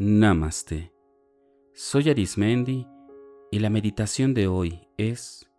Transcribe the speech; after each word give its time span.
Namaste. 0.00 0.94
Soy 1.72 2.08
Arismendi 2.08 2.86
y 3.50 3.58
la 3.58 3.68
meditación 3.68 4.32
de 4.32 4.46
hoy 4.46 4.88
es 4.96 5.50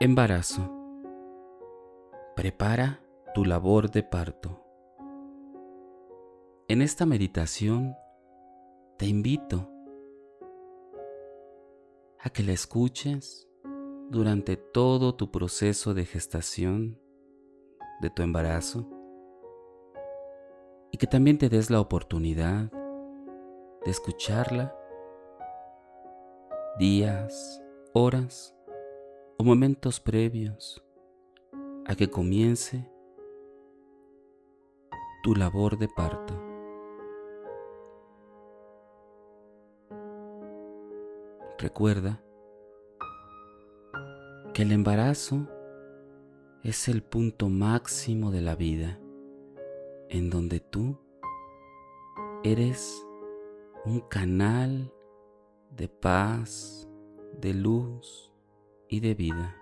embarazo. 0.00 0.70
Prepara 2.36 3.02
tu 3.32 3.46
labor 3.46 3.90
de 3.90 4.02
parto. 4.02 4.62
En 6.68 6.82
esta 6.82 7.06
meditación 7.06 7.96
te 8.98 9.06
invito 9.06 9.66
a 12.18 12.28
que 12.28 12.42
la 12.42 12.52
escuches 12.52 13.48
durante 14.10 14.58
todo 14.58 15.14
tu 15.14 15.30
proceso 15.30 15.94
de 15.94 16.04
gestación 16.04 17.00
de 18.02 18.10
tu 18.10 18.20
embarazo 18.20 18.90
y 20.90 20.98
que 20.98 21.06
también 21.06 21.38
te 21.38 21.48
des 21.48 21.70
la 21.70 21.80
oportunidad 21.80 22.70
de 23.84 23.90
escucharla 23.90 24.76
días, 26.78 27.62
horas 27.92 28.54
o 29.38 29.44
momentos 29.44 30.00
previos 30.00 30.82
a 31.86 31.94
que 31.94 32.08
comience 32.08 32.88
tu 35.22 35.34
labor 35.34 35.78
de 35.78 35.88
parto. 35.88 36.34
Recuerda 41.58 42.22
que 44.54 44.62
el 44.62 44.72
embarazo 44.72 45.46
es 46.62 46.88
el 46.88 47.02
punto 47.02 47.48
máximo 47.48 48.30
de 48.30 48.40
la 48.40 48.54
vida 48.54 48.98
en 50.08 50.30
donde 50.30 50.60
tú 50.60 50.98
eres 52.44 53.06
un 53.84 54.00
canal 54.00 54.92
de 55.76 55.88
paz, 55.88 56.88
de 57.40 57.52
luz 57.52 58.32
y 58.88 59.00
de 59.00 59.14
vida, 59.14 59.56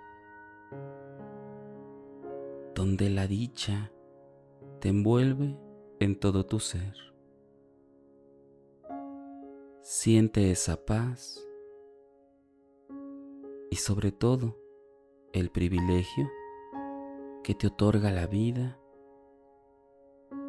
donde 2.74 3.08
la 3.08 3.26
dicha 3.26 3.91
te 4.80 4.91
envuelve 4.91 5.58
en 6.00 6.18
todo 6.18 6.44
tu 6.44 6.60
ser. 6.60 6.94
Siente 9.80 10.50
esa 10.50 10.84
paz 10.84 11.42
y 13.70 13.76
sobre 13.76 14.12
todo 14.12 14.58
el 15.32 15.50
privilegio 15.50 16.28
que 17.42 17.54
te 17.54 17.68
otorga 17.68 18.10
la 18.10 18.26
vida 18.26 18.78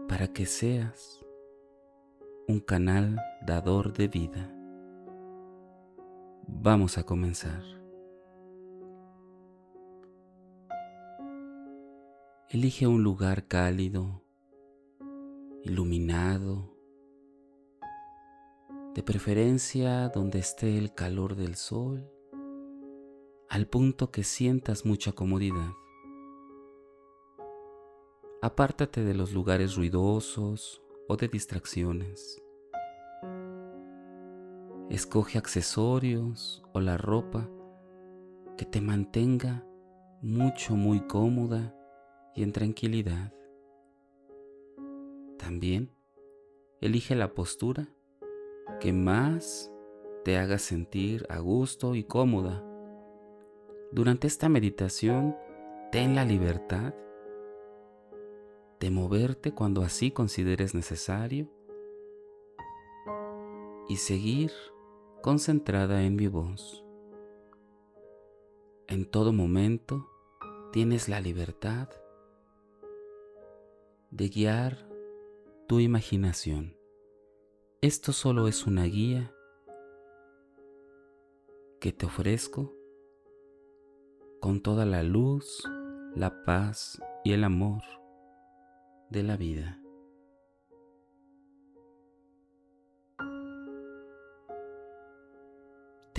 para 0.10 0.28
que 0.34 0.46
seas 0.46 1.21
un 2.52 2.60
canal 2.60 3.18
dador 3.48 3.94
de 3.94 4.10
vida. 4.10 4.54
Vamos 6.48 6.98
a 6.98 7.04
comenzar. 7.04 7.64
Elige 12.50 12.88
un 12.88 13.04
lugar 13.04 13.48
cálido, 13.48 14.26
iluminado, 15.64 16.76
de 18.96 19.02
preferencia 19.02 20.10
donde 20.10 20.40
esté 20.40 20.78
el 20.78 20.94
calor 20.94 21.38
del 21.38 21.56
sol, 21.56 22.12
al 23.48 23.66
punto 23.68 24.12
que 24.12 24.26
sientas 24.26 24.86
mucha 24.86 25.14
comodidad. 25.14 25.72
Apártate 28.42 29.06
de 29.06 29.14
los 29.14 29.32
lugares 29.32 29.78
ruidosos 29.78 30.82
o 31.08 31.18
de 31.18 31.28
distracciones. 31.28 32.41
Escoge 34.92 35.38
accesorios 35.38 36.62
o 36.74 36.82
la 36.82 36.98
ropa 36.98 37.50
que 38.58 38.66
te 38.66 38.82
mantenga 38.82 39.66
mucho, 40.22 40.76
muy 40.76 41.00
cómoda 41.08 41.74
y 42.36 42.44
en 42.44 42.52
tranquilidad. 42.52 43.34
También 45.40 45.96
elige 46.82 47.16
la 47.16 47.34
postura 47.34 47.88
que 48.82 48.92
más 48.92 49.72
te 50.26 50.38
haga 50.38 50.58
sentir 50.58 51.26
a 51.30 51.40
gusto 51.40 51.96
y 51.96 52.04
cómoda. 52.04 52.62
Durante 53.94 54.28
esta 54.28 54.50
meditación, 54.50 55.38
ten 55.94 56.16
la 56.16 56.26
libertad 56.26 56.94
de 58.82 58.92
moverte 58.92 59.54
cuando 59.54 59.84
así 59.84 60.12
consideres 60.12 60.76
necesario 60.76 61.50
y 63.88 63.96
seguir 63.96 64.52
concentrada 65.22 66.04
en 66.04 66.16
mi 66.16 66.28
voz. 66.28 66.84
En 68.88 69.06
todo 69.06 69.32
momento 69.34 70.10
tienes 70.72 71.08
la 71.08 71.22
libertad 71.22 71.90
de 74.10 74.30
guiar 74.30 74.90
tu 75.68 75.80
imaginación. 75.80 76.76
Esto 77.82 78.14
solo 78.14 78.48
es 78.48 78.66
una 78.66 78.84
guía 78.84 79.34
que 81.80 81.92
te 81.92 82.06
ofrezco 82.06 82.74
con 84.40 84.62
toda 84.62 84.86
la 84.86 85.04
luz, 85.04 85.64
la 86.16 86.44
paz 86.44 87.02
y 87.24 87.34
el 87.34 87.44
amor 87.44 87.82
de 89.10 89.24
la 89.24 89.38
vida. 89.38 89.81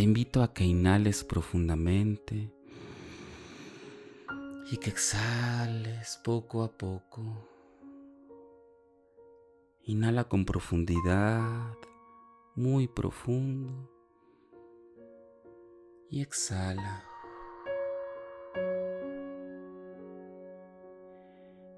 Te 0.02 0.06
invito 0.06 0.42
a 0.42 0.52
que 0.52 0.64
inhales 0.64 1.22
profundamente 1.22 2.52
y 4.72 4.76
que 4.78 4.90
exhales 4.90 6.20
poco 6.24 6.64
a 6.64 6.76
poco. 6.76 7.22
Inhala 9.84 10.24
con 10.24 10.44
profundidad, 10.44 11.76
muy 12.56 12.88
profundo. 12.88 13.88
Y 16.10 16.20
exhala. 16.20 17.04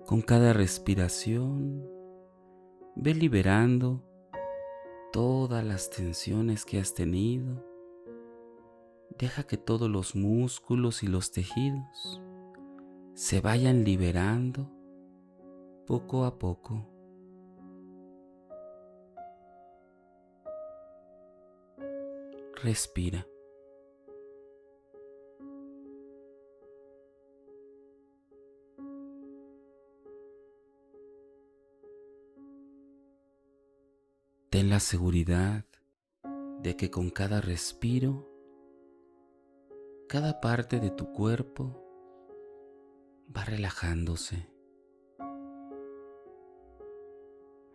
Con 0.06 0.22
cada 0.22 0.54
respiración, 0.54 1.86
ve 2.96 3.12
liberando 3.12 4.02
todas 5.12 5.62
las 5.62 5.90
tensiones 5.90 6.64
que 6.64 6.80
has 6.80 6.94
tenido 6.94 7.73
Deja 9.18 9.44
que 9.44 9.56
todos 9.56 9.88
los 9.88 10.16
músculos 10.16 11.02
y 11.02 11.06
los 11.06 11.30
tejidos 11.30 12.20
se 13.14 13.40
vayan 13.40 13.84
liberando 13.84 14.70
poco 15.86 16.24
a 16.24 16.36
poco. 16.38 16.90
Respira. 22.62 23.26
Ten 34.50 34.70
la 34.70 34.80
seguridad 34.80 35.64
de 36.60 36.76
que 36.76 36.90
con 36.90 37.10
cada 37.10 37.40
respiro 37.40 38.33
cada 40.08 40.40
parte 40.40 40.80
de 40.80 40.90
tu 40.90 41.12
cuerpo 41.12 41.82
va 43.34 43.44
relajándose. 43.44 44.48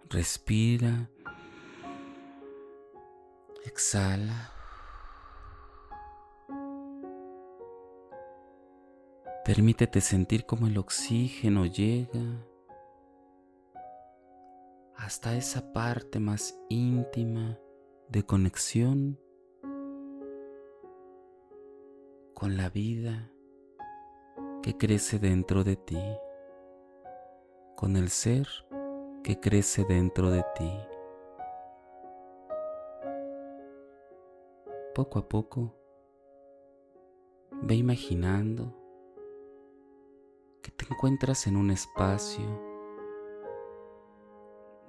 Respira. 0.09 1.09
Exhala. 3.65 4.53
Permítete 9.45 10.01
sentir 10.01 10.45
cómo 10.45 10.67
el 10.67 10.77
oxígeno 10.77 11.65
llega 11.65 12.45
hasta 14.95 15.35
esa 15.35 15.71
parte 15.73 16.19
más 16.19 16.55
íntima 16.69 17.57
de 18.09 18.23
conexión 18.23 19.19
con 22.39 22.55
la 22.55 22.69
vida 22.69 23.29
que 24.63 24.77
crece 24.77 25.19
dentro 25.19 25.65
de 25.65 25.75
ti, 25.75 26.01
con 27.75 27.97
el 27.97 28.09
ser 28.09 28.47
que 29.25 29.41
crece 29.41 29.83
dentro 29.83 30.31
de 30.31 30.45
ti. 30.55 30.71
Poco 34.95 35.19
a 35.19 35.27
poco, 35.27 35.75
ve 37.61 37.75
imaginando 37.75 38.73
que 40.61 40.71
te 40.71 40.85
encuentras 40.89 41.45
en 41.45 41.57
un 41.57 41.71
espacio 41.71 42.45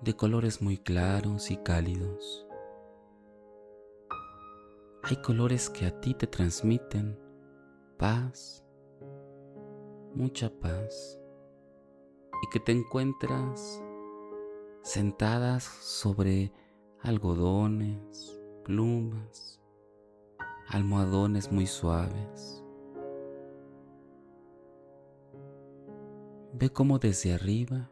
de 0.02 0.14
colores 0.14 0.62
muy 0.62 0.79
claros 0.79 1.50
y 1.50 1.56
cálidos. 1.56 2.47
hay 5.02 5.17
colores 5.17 5.70
que 5.70 5.87
a 5.87 6.00
ti 6.00 6.14
te 6.14 6.29
transmiten 6.29 7.30
paz, 8.00 8.64
mucha 10.14 10.49
paz, 10.58 11.20
y 12.43 12.49
que 12.50 12.58
te 12.58 12.73
encuentras 12.73 13.85
sentadas 14.81 15.64
sobre 15.64 16.50
algodones, 17.02 18.41
plumas, 18.64 19.61
almohadones 20.69 21.52
muy 21.52 21.67
suaves. 21.67 22.64
Ve 26.55 26.70
cómo 26.70 26.99
desde 26.99 27.35
arriba 27.35 27.91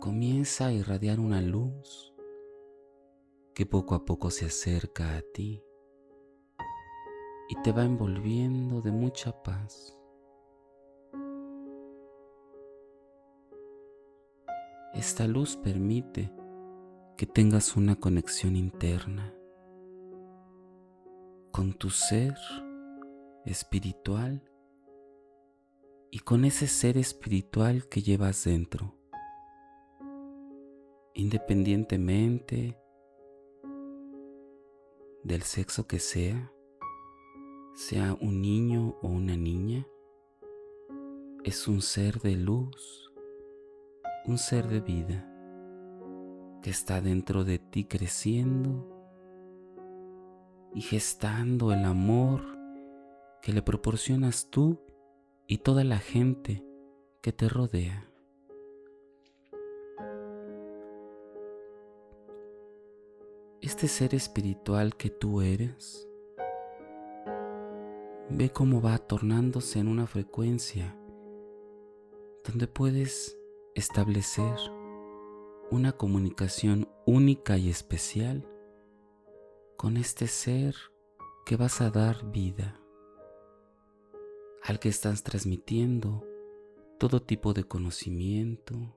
comienza 0.00 0.66
a 0.66 0.72
irradiar 0.72 1.20
una 1.20 1.40
luz 1.40 2.12
que 3.54 3.66
poco 3.66 3.94
a 3.94 4.04
poco 4.04 4.32
se 4.32 4.46
acerca 4.46 5.16
a 5.16 5.22
ti 5.22 5.62
y 7.50 7.56
te 7.62 7.72
va 7.72 7.82
envolviendo 7.82 8.80
de 8.80 8.92
mucha 8.92 9.42
paz. 9.42 9.98
Esta 14.94 15.26
luz 15.26 15.56
permite 15.56 16.32
que 17.16 17.26
tengas 17.26 17.76
una 17.76 17.96
conexión 17.96 18.54
interna 18.54 19.34
con 21.50 21.74
tu 21.74 21.90
ser 21.90 22.34
espiritual 23.44 24.48
y 26.12 26.20
con 26.20 26.44
ese 26.44 26.68
ser 26.68 26.98
espiritual 26.98 27.88
que 27.88 28.00
llevas 28.00 28.44
dentro, 28.44 28.94
independientemente 31.14 32.80
del 35.24 35.42
sexo 35.42 35.88
que 35.88 35.98
sea, 35.98 36.52
sea 37.80 38.14
un 38.20 38.42
niño 38.42 38.98
o 39.00 39.08
una 39.08 39.38
niña, 39.38 39.86
es 41.44 41.66
un 41.66 41.80
ser 41.80 42.20
de 42.20 42.36
luz, 42.36 43.10
un 44.26 44.36
ser 44.36 44.68
de 44.68 44.80
vida 44.80 45.26
que 46.62 46.68
está 46.68 47.00
dentro 47.00 47.42
de 47.42 47.58
ti 47.58 47.86
creciendo 47.86 48.86
y 50.74 50.82
gestando 50.82 51.72
el 51.72 51.86
amor 51.86 52.42
que 53.40 53.54
le 53.54 53.62
proporcionas 53.62 54.50
tú 54.50 54.78
y 55.46 55.58
toda 55.58 55.82
la 55.82 56.00
gente 56.00 56.62
que 57.22 57.32
te 57.32 57.48
rodea. 57.48 58.06
Este 63.62 63.88
ser 63.88 64.14
espiritual 64.14 64.96
que 64.96 65.08
tú 65.08 65.40
eres, 65.40 66.09
ve 68.30 68.50
cómo 68.50 68.80
va 68.80 68.96
tornándose 68.98 69.80
en 69.80 69.88
una 69.88 70.06
frecuencia 70.06 70.96
donde 72.44 72.68
puedes 72.68 73.36
establecer 73.74 74.54
una 75.70 75.92
comunicación 75.92 76.88
única 77.06 77.58
y 77.58 77.68
especial 77.68 78.46
con 79.76 79.96
este 79.96 80.26
ser 80.26 80.74
que 81.44 81.56
vas 81.56 81.80
a 81.80 81.90
dar 81.90 82.30
vida, 82.30 82.80
al 84.62 84.78
que 84.78 84.88
estás 84.88 85.22
transmitiendo 85.22 86.24
todo 86.98 87.22
tipo 87.22 87.52
de 87.52 87.64
conocimiento, 87.64 88.96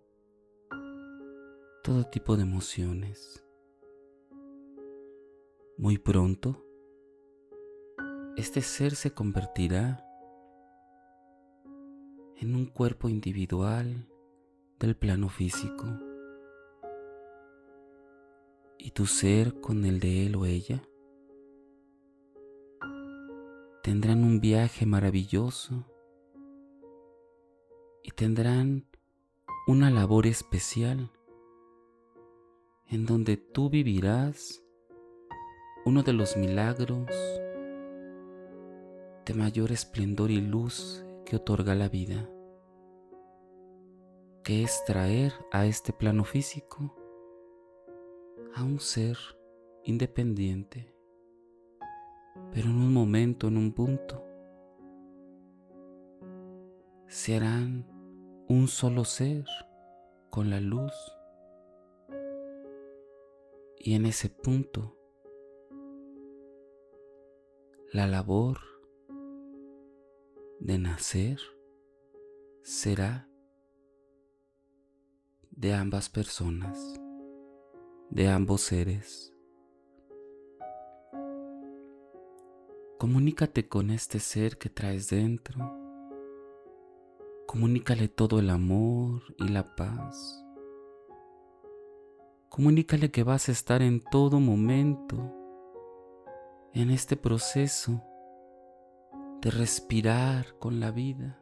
todo 1.84 2.06
tipo 2.06 2.36
de 2.38 2.44
emociones. 2.44 3.44
Muy 5.78 5.98
pronto, 5.98 6.63
este 8.36 8.62
ser 8.62 8.96
se 8.96 9.14
convertirá 9.14 10.04
en 12.38 12.56
un 12.56 12.66
cuerpo 12.66 13.08
individual 13.08 14.08
del 14.80 14.96
plano 14.96 15.30
físico. 15.30 15.86
Y 18.80 18.92
tu 18.92 19.06
ser 19.06 19.62
con 19.62 19.86
el 19.86 20.00
de 20.00 20.26
él 20.26 20.36
o 20.36 20.46
ella 20.46 20.82
tendrán 23.84 24.24
un 24.24 24.42
viaje 24.42 24.86
maravilloso 24.86 25.86
y 28.02 28.12
tendrán 28.12 28.88
una 29.68 29.92
labor 29.92 30.26
especial 30.26 31.12
en 32.88 33.06
donde 33.06 33.38
tú 33.38 33.70
vivirás 33.70 34.64
uno 35.86 36.02
de 36.02 36.14
los 36.14 36.36
milagros 36.36 37.08
de 39.26 39.34
mayor 39.34 39.72
esplendor 39.72 40.32
y 40.32 40.42
luz 40.42 41.06
que 41.26 41.38
otorga 41.38 41.76
la 41.76 41.88
vida, 41.88 42.30
que 44.44 44.64
es 44.64 44.84
traer 44.86 45.34
a 45.52 45.66
este 45.66 45.94
plano 45.94 46.24
físico 46.26 46.96
a 48.56 48.64
un 48.64 48.80
ser 48.80 49.18
independiente, 49.84 50.94
pero 52.52 52.70
en 52.70 52.76
un 52.76 52.94
momento, 52.94 53.48
en 53.48 53.58
un 53.58 53.74
punto, 53.74 54.24
se 57.08 57.36
harán 57.36 57.86
un 58.48 58.68
solo 58.68 59.06
ser 59.06 59.46
con 60.30 60.50
la 60.50 60.60
luz. 60.60 60.94
Y 63.78 63.96
en 63.96 64.06
ese 64.06 64.30
punto 64.30 64.98
la 67.92 68.08
labor 68.08 68.73
de 70.64 70.78
nacer 70.78 71.40
será 72.62 73.28
de 75.52 75.74
ambas 75.74 76.08
personas 76.08 77.02
de 78.10 78.30
ambos 78.30 78.62
seres. 78.62 79.34
Comunícate 82.98 83.68
con 83.68 83.90
este 83.90 84.20
ser 84.20 84.58
que 84.58 84.70
traes 84.70 85.10
dentro. 85.10 85.60
Comunícale 87.46 88.08
todo 88.08 88.40
el 88.40 88.50
amor 88.50 89.22
y 89.40 89.50
la 89.50 89.76
paz. 89.76 90.46
Comunícale 92.48 93.12
que 93.12 93.24
vas 93.24 93.50
a 93.50 93.52
estar 93.52 93.82
en 93.82 94.00
todo 94.00 94.40
momento 94.40 95.36
en 96.74 96.90
este 96.90 97.18
proceso 97.18 98.02
de 99.44 99.52
respirar 99.52 100.58
con 100.58 100.80
la 100.80 100.92
vida. 100.92 101.38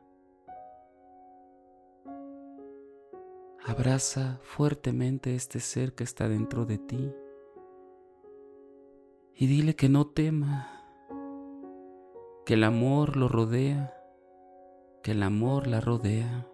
Abraza 3.64 4.40
fuertemente 4.42 5.36
este 5.36 5.60
ser 5.60 5.94
que 5.94 6.04
está 6.04 6.28
dentro 6.28 6.66
de 6.66 6.80
ti 6.80 7.14
y 9.36 9.46
dile 9.46 9.76
que 9.76 9.88
no 9.88 10.08
tema, 10.08 10.84
que 12.44 12.56
el 12.56 12.64
amor 12.64 13.18
lo 13.18 13.28
rodea, 13.28 13.94
que 15.04 15.12
el 15.12 15.22
amor 15.22 15.68
la 15.68 15.80
rodea, 15.80 16.48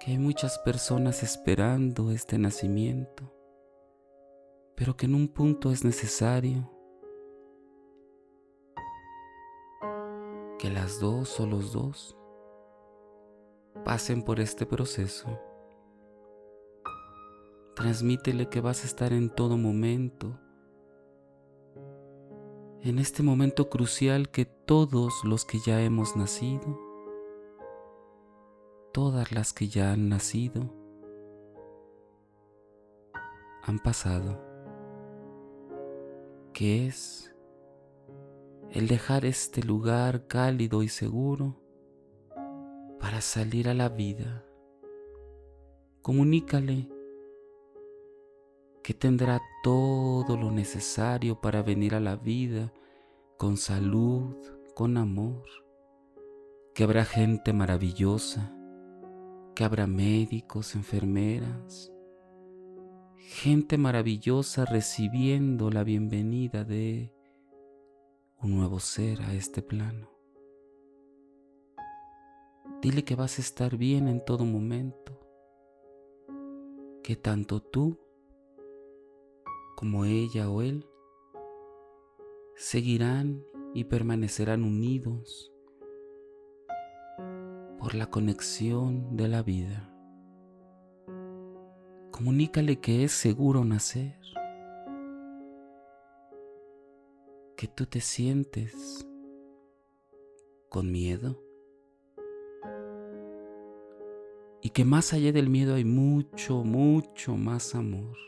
que 0.00 0.10
hay 0.10 0.18
muchas 0.18 0.58
personas 0.58 1.22
esperando 1.22 2.10
este 2.10 2.36
nacimiento, 2.36 3.32
pero 4.74 4.96
que 4.96 5.06
en 5.06 5.14
un 5.14 5.28
punto 5.28 5.70
es 5.70 5.84
necesario 5.84 6.73
que 10.64 10.70
las 10.70 10.98
dos 10.98 11.40
o 11.40 11.46
los 11.46 11.74
dos 11.74 12.16
pasen 13.84 14.22
por 14.22 14.40
este 14.40 14.64
proceso. 14.64 15.38
Transmítele 17.76 18.48
que 18.48 18.62
vas 18.62 18.82
a 18.82 18.86
estar 18.86 19.12
en 19.12 19.28
todo 19.28 19.58
momento, 19.58 20.40
en 22.80 22.98
este 22.98 23.22
momento 23.22 23.68
crucial 23.68 24.30
que 24.30 24.46
todos 24.46 25.12
los 25.24 25.44
que 25.44 25.58
ya 25.58 25.82
hemos 25.82 26.16
nacido, 26.16 26.80
todas 28.94 29.32
las 29.32 29.52
que 29.52 29.68
ya 29.68 29.92
han 29.92 30.08
nacido, 30.08 30.74
han 33.64 33.78
pasado, 33.80 34.40
que 36.54 36.86
es 36.86 37.33
el 38.74 38.88
dejar 38.88 39.24
este 39.24 39.62
lugar 39.62 40.26
cálido 40.26 40.82
y 40.82 40.88
seguro 40.88 41.62
para 42.98 43.20
salir 43.20 43.68
a 43.68 43.74
la 43.74 43.88
vida. 43.88 44.44
Comunícale 46.02 46.88
que 48.82 48.92
tendrá 48.92 49.40
todo 49.62 50.36
lo 50.36 50.50
necesario 50.50 51.40
para 51.40 51.62
venir 51.62 51.94
a 51.94 52.00
la 52.00 52.16
vida 52.16 52.72
con 53.36 53.56
salud, 53.58 54.34
con 54.74 54.96
amor, 54.96 55.44
que 56.74 56.82
habrá 56.82 57.04
gente 57.04 57.52
maravillosa, 57.52 58.52
que 59.54 59.62
habrá 59.62 59.86
médicos, 59.86 60.74
enfermeras, 60.74 61.92
gente 63.18 63.78
maravillosa 63.78 64.64
recibiendo 64.64 65.70
la 65.70 65.84
bienvenida 65.84 66.64
de 66.64 67.14
un 68.44 68.58
nuevo 68.58 68.78
ser 68.78 69.22
a 69.22 69.32
este 69.32 69.62
plano. 69.62 70.10
Dile 72.82 73.02
que 73.02 73.14
vas 73.14 73.38
a 73.38 73.40
estar 73.40 73.78
bien 73.78 74.06
en 74.06 74.22
todo 74.22 74.44
momento, 74.44 75.18
que 77.02 77.16
tanto 77.16 77.62
tú 77.62 77.98
como 79.76 80.04
ella 80.04 80.50
o 80.50 80.60
él 80.60 80.86
seguirán 82.54 83.42
y 83.72 83.84
permanecerán 83.84 84.62
unidos 84.62 85.50
por 87.78 87.94
la 87.94 88.10
conexión 88.10 89.16
de 89.16 89.28
la 89.28 89.42
vida. 89.42 89.90
Comunícale 92.10 92.78
que 92.78 93.04
es 93.04 93.12
seguro 93.12 93.64
nacer, 93.64 94.20
que 97.64 97.68
tú 97.68 97.86
te 97.86 98.02
sientes 98.02 99.08
con 100.68 100.92
miedo 100.92 101.42
y 104.60 104.68
que 104.68 104.84
más 104.84 105.14
allá 105.14 105.32
del 105.32 105.48
miedo 105.48 105.74
hay 105.74 105.84
mucho, 105.86 106.62
mucho 106.62 107.38
más 107.38 107.74
amor. 107.74 108.18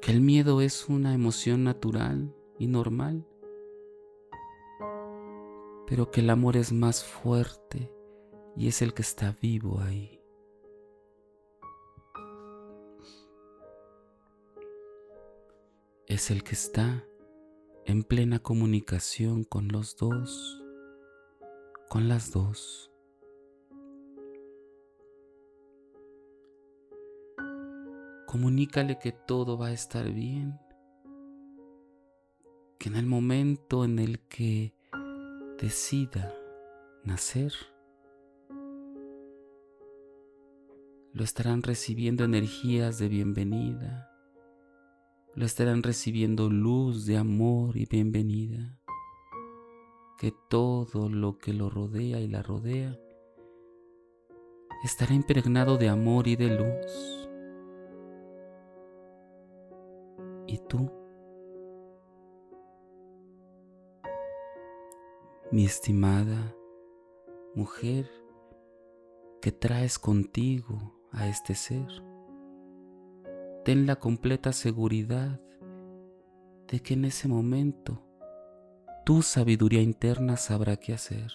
Que 0.00 0.12
el 0.12 0.20
miedo 0.20 0.60
es 0.60 0.88
una 0.88 1.12
emoción 1.12 1.64
natural 1.64 2.32
y 2.60 2.68
normal, 2.68 3.26
pero 5.88 6.12
que 6.12 6.20
el 6.20 6.30
amor 6.30 6.56
es 6.56 6.72
más 6.72 7.02
fuerte 7.02 7.92
y 8.56 8.68
es 8.68 8.80
el 8.80 8.94
que 8.94 9.02
está 9.02 9.36
vivo 9.42 9.80
ahí. 9.80 10.21
Es 16.12 16.30
el 16.30 16.44
que 16.44 16.52
está 16.52 17.06
en 17.86 18.02
plena 18.02 18.38
comunicación 18.38 19.44
con 19.44 19.68
los 19.68 19.96
dos, 19.96 20.62
con 21.88 22.06
las 22.06 22.32
dos. 22.32 22.92
Comunícale 28.26 28.98
que 28.98 29.12
todo 29.12 29.56
va 29.56 29.68
a 29.68 29.72
estar 29.72 30.12
bien, 30.12 30.60
que 32.78 32.90
en 32.90 32.96
el 32.96 33.06
momento 33.06 33.82
en 33.82 33.98
el 33.98 34.20
que 34.20 34.74
decida 35.58 36.34
nacer, 37.04 37.54
lo 41.14 41.24
estarán 41.24 41.62
recibiendo 41.62 42.24
energías 42.24 42.98
de 42.98 43.08
bienvenida, 43.08 44.11
lo 45.34 45.46
estarán 45.46 45.82
recibiendo 45.82 46.50
luz 46.50 47.06
de 47.06 47.16
amor 47.16 47.76
y 47.76 47.86
bienvenida, 47.86 48.78
que 50.18 50.32
todo 50.50 51.08
lo 51.08 51.38
que 51.38 51.54
lo 51.54 51.70
rodea 51.70 52.20
y 52.20 52.28
la 52.28 52.42
rodea 52.42 52.98
estará 54.84 55.14
impregnado 55.14 55.78
de 55.78 55.88
amor 55.88 56.28
y 56.28 56.36
de 56.36 56.48
luz. 56.48 57.28
¿Y 60.46 60.58
tú? 60.68 60.90
Mi 65.50 65.64
estimada 65.64 66.54
mujer 67.54 68.10
que 69.40 69.50
traes 69.50 69.98
contigo 69.98 70.94
a 71.10 71.26
este 71.26 71.54
ser. 71.54 72.11
Ten 73.64 73.86
la 73.86 73.96
completa 73.96 74.52
seguridad 74.52 75.40
de 76.68 76.80
que 76.80 76.94
en 76.94 77.04
ese 77.04 77.28
momento 77.28 78.02
tu 79.04 79.22
sabiduría 79.22 79.80
interna 79.80 80.36
sabrá 80.36 80.76
qué 80.76 80.92
hacer. 80.94 81.32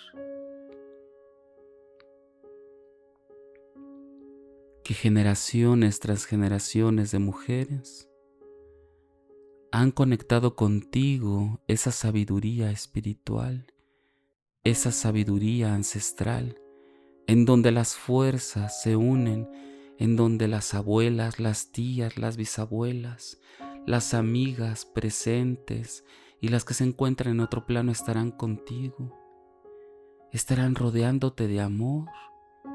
Que 4.83 4.93
generaciones 4.93 5.99
tras 5.99 6.25
generaciones 6.25 7.11
de 7.11 7.19
mujeres 7.19 8.09
han 9.71 9.91
conectado 9.91 10.55
contigo 10.55 11.61
esa 11.67 11.91
sabiduría 11.91 12.71
espiritual, 12.71 13.67
esa 14.63 14.91
sabiduría 14.91 15.73
ancestral 15.73 16.61
en 17.27 17.43
donde 17.43 17.71
las 17.71 17.95
fuerzas 17.95 18.81
se 18.81 18.95
unen, 18.95 19.47
en 19.97 20.15
donde 20.15 20.47
las 20.47 20.73
abuelas, 20.73 21.39
las 21.39 21.71
tías, 21.71 22.17
las 22.17 22.37
bisabuelas, 22.37 23.39
las 23.85 24.13
amigas 24.13 24.85
presentes 24.85 26.05
y 26.39 26.49
las 26.49 26.65
que 26.65 26.73
se 26.73 26.83
encuentran 26.83 27.35
en 27.35 27.39
otro 27.39 27.65
plano 27.65 27.91
estarán 27.91 28.31
contigo, 28.31 29.17
estarán 30.31 30.75
rodeándote 30.75 31.47
de 31.47 31.61
amor 31.61 32.09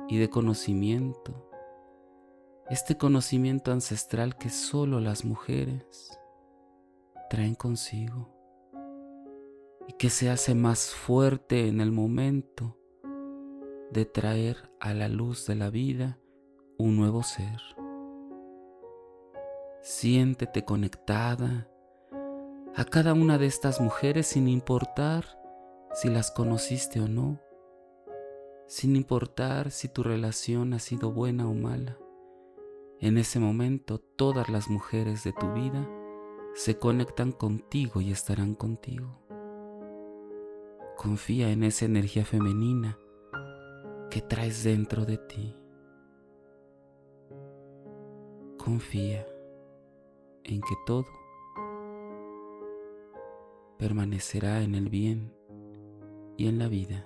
y 0.09 0.19
de 0.19 0.29
conocimiento, 0.29 1.49
este 2.71 2.97
conocimiento 2.97 3.73
ancestral 3.73 4.37
que 4.37 4.51
solo 4.51 5.01
las 5.01 5.25
mujeres 5.25 6.19
traen 7.31 7.55
consigo 7.55 8.31
y 9.87 9.93
que 9.95 10.11
se 10.11 10.31
hace 10.31 10.55
más 10.55 10.95
fuerte 10.95 11.69
en 11.69 11.81
el 11.81 11.93
momento 11.93 12.79
de 13.91 14.07
traer 14.07 14.71
a 14.81 14.95
la 14.95 15.09
luz 15.09 15.47
de 15.47 15.55
la 15.55 15.71
vida 15.71 16.19
un 16.83 16.97
nuevo 16.97 17.23
ser. 17.23 17.61
Siéntete 19.83 20.65
conectada 20.65 21.69
a 22.75 22.85
cada 22.85 23.15
una 23.15 23.39
de 23.39 23.47
estas 23.47 23.81
mujeres 23.81 24.27
sin 24.27 24.49
importar 24.49 25.25
si 25.93 26.09
las 26.09 26.31
conociste 26.31 27.01
o 27.01 27.09
no, 27.09 27.41
sin 28.67 28.97
importar 28.97 29.71
si 29.71 29.89
tu 29.89 30.03
relación 30.03 30.73
ha 30.75 30.79
sido 30.79 31.13
buena 31.13 31.49
o 31.49 31.55
mala. 31.55 31.99
En 32.99 33.19
ese 33.19 33.39
momento 33.39 33.99
todas 33.99 34.49
las 34.49 34.69
mujeres 34.69 35.25
de 35.25 35.33
tu 35.33 35.53
vida 35.53 35.89
se 36.55 36.79
conectan 36.79 37.33
contigo 37.33 38.01
y 38.01 38.13
estarán 38.13 38.55
contigo. 38.55 39.19
Confía 40.97 41.51
en 41.51 41.65
esa 41.65 41.85
energía 41.85 42.25
femenina 42.25 42.99
que 44.11 44.21
traes 44.21 44.63
dentro 44.63 45.05
de 45.05 45.19
ti. 45.19 45.62
Confía 48.65 49.27
en 50.45 50.61
que 50.61 50.75
todo 50.87 51.07
permanecerá 53.77 54.63
en 54.63 54.77
el 54.77 54.89
bien 54.89 55.35
y 56.37 56.47
en 56.47 56.61
la 56.61 56.69
vida. 56.69 57.05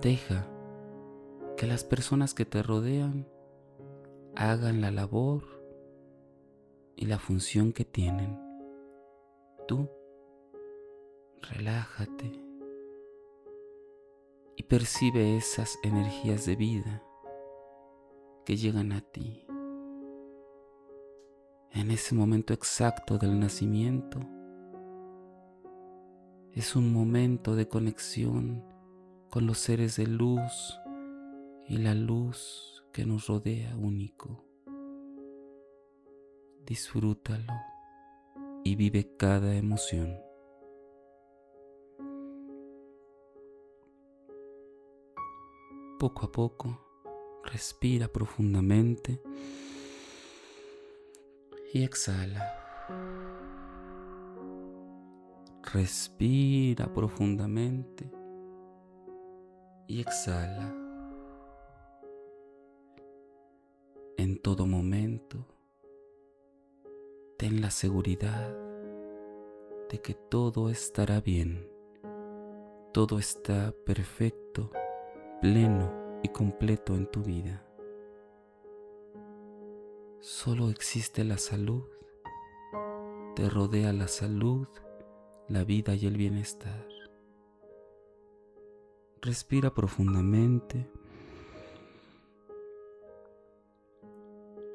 Deja 0.00 0.46
que 1.56 1.66
las 1.66 1.82
personas 1.82 2.34
que 2.34 2.44
te 2.44 2.62
rodean 2.62 3.26
hagan 4.36 4.80
la 4.80 4.92
labor 4.92 5.42
y 6.94 7.06
la 7.06 7.18
función 7.18 7.72
que 7.72 7.84
tienen. 7.84 8.38
Tú 9.66 9.90
relájate 11.42 12.30
y 14.54 14.62
percibe 14.62 15.36
esas 15.36 15.80
energías 15.82 16.46
de 16.46 16.54
vida 16.54 17.07
que 18.48 18.56
llegan 18.56 18.92
a 18.92 19.02
ti. 19.02 19.44
En 21.70 21.90
ese 21.90 22.14
momento 22.14 22.54
exacto 22.54 23.18
del 23.18 23.38
nacimiento, 23.38 24.20
es 26.54 26.74
un 26.74 26.90
momento 26.90 27.54
de 27.56 27.68
conexión 27.68 28.64
con 29.28 29.46
los 29.46 29.58
seres 29.58 29.96
de 29.96 30.06
luz 30.06 30.80
y 31.68 31.76
la 31.76 31.94
luz 31.94 32.86
que 32.90 33.04
nos 33.04 33.26
rodea 33.26 33.76
único. 33.76 34.42
Disfrútalo 36.64 37.52
y 38.64 38.76
vive 38.76 39.14
cada 39.18 39.54
emoción. 39.56 40.18
Poco 45.98 46.24
a 46.24 46.32
poco, 46.32 46.87
respira 47.52 48.08
profundamente 48.08 49.20
y 51.72 51.82
exhala. 51.82 52.54
Respira 55.72 56.92
profundamente 56.92 58.10
y 59.86 60.00
exhala. 60.00 60.74
En 64.16 64.40
todo 64.40 64.66
momento, 64.66 65.46
ten 67.38 67.60
la 67.60 67.70
seguridad 67.70 68.54
de 69.90 70.00
que 70.02 70.14
todo 70.14 70.70
estará 70.70 71.20
bien, 71.20 71.70
todo 72.92 73.18
está 73.18 73.72
perfecto 73.86 74.70
pleno 75.40 76.07
y 76.22 76.28
completo 76.28 76.94
en 76.94 77.10
tu 77.10 77.22
vida. 77.22 77.64
Solo 80.20 80.68
existe 80.70 81.24
la 81.24 81.38
salud. 81.38 81.84
Te 83.36 83.48
rodea 83.48 83.92
la 83.92 84.08
salud, 84.08 84.66
la 85.48 85.64
vida 85.64 85.94
y 85.94 86.06
el 86.06 86.16
bienestar. 86.16 86.86
Respira 89.22 89.72
profundamente 89.74 90.90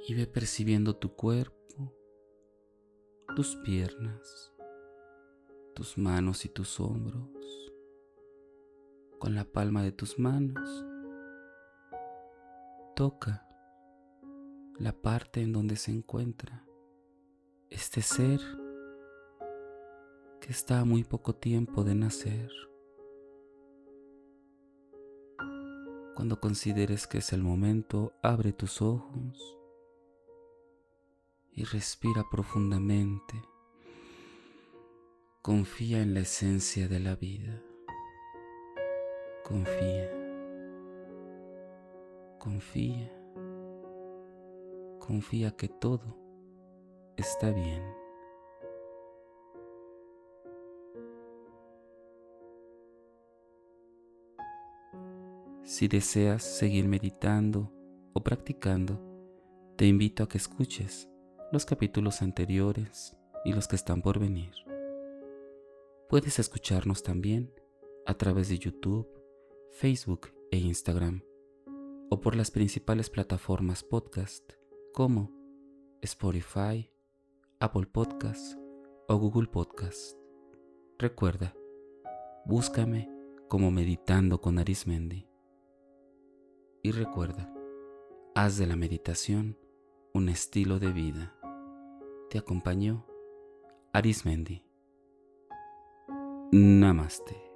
y 0.07 0.13
ve 0.13 0.27
percibiendo 0.27 0.95
tu 0.95 1.13
cuerpo, 1.13 1.93
tus 3.35 3.55
piernas, 3.57 4.53
tus 5.73 5.97
manos 5.97 6.45
y 6.45 6.49
tus 6.49 6.79
hombros. 6.79 7.29
Con 9.19 9.35
la 9.35 9.45
palma 9.45 9.83
de 9.83 9.91
tus 9.91 10.19
manos, 10.19 10.85
toca 12.95 13.47
la 14.77 14.93
parte 14.93 15.41
en 15.41 15.53
donde 15.53 15.75
se 15.75 15.91
encuentra 15.91 16.65
este 17.69 18.01
ser 18.01 18.39
que 20.39 20.51
está 20.51 20.81
a 20.81 20.85
muy 20.85 21.03
poco 21.03 21.35
tiempo 21.35 21.83
de 21.83 21.95
nacer. 21.95 22.51
Cuando 26.15 26.39
consideres 26.39 27.07
que 27.07 27.19
es 27.19 27.33
el 27.33 27.41
momento, 27.41 28.13
abre 28.21 28.53
tus 28.53 28.81
ojos 28.81 29.57
y 31.51 31.63
respira 31.63 32.23
profundamente. 32.29 33.41
Confía 35.41 36.01
en 36.01 36.13
la 36.13 36.21
esencia 36.21 36.87
de 36.87 36.99
la 36.99 37.15
vida. 37.15 37.61
Confía. 39.43 40.22
Confía. 42.43 43.09
Confía 44.99 45.51
que 45.51 45.69
todo 45.69 46.17
está 47.15 47.51
bien. 47.51 47.81
Si 55.63 55.87
deseas 55.87 56.43
seguir 56.43 56.89
meditando 56.89 57.71
o 58.11 58.21
practicando, 58.21 58.99
te 59.77 59.85
invito 59.85 60.23
a 60.23 60.27
que 60.27 60.37
escuches 60.37 61.07
los 61.53 61.65
capítulos 61.65 62.21
anteriores 62.21 63.15
y 63.45 63.53
los 63.53 63.69
que 63.69 63.77
están 63.77 64.01
por 64.01 64.19
venir. 64.19 64.51
Puedes 66.09 66.39
escucharnos 66.39 67.03
también 67.03 67.53
a 68.05 68.15
través 68.15 68.49
de 68.49 68.59
YouTube, 68.59 69.07
Facebook 69.71 70.27
e 70.51 70.57
Instagram, 70.57 71.23
o 72.09 72.19
por 72.21 72.35
las 72.35 72.51
principales 72.51 73.09
plataformas 73.09 73.83
podcast 73.83 74.53
como 74.93 75.31
Spotify, 76.01 76.91
Apple 77.59 77.87
Podcast 77.87 78.57
o 79.07 79.17
Google 79.17 79.47
Podcast. 79.47 80.17
Recuerda, 80.99 81.55
búscame 82.45 83.09
como 83.47 83.71
Meditando 83.71 84.41
con 84.41 84.59
Arismendi. 84.59 85.27
Y 86.81 86.91
recuerda, 86.91 87.53
haz 88.35 88.57
de 88.57 88.67
la 88.67 88.75
meditación 88.75 89.57
un 90.13 90.29
estilo 90.29 90.79
de 90.79 90.91
vida 90.91 91.35
te 92.33 92.39
acompañó 92.39 93.05
Arismendi. 93.93 94.65
Namaste. 96.51 97.52